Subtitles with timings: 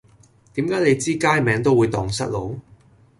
[0.55, 2.57] 點解你知街名都會盪失路